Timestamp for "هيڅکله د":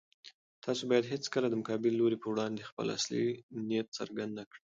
1.13-1.53